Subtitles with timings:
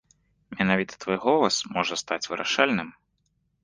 [0.57, 2.89] Менавіта твой голас можа стаць вырашальным!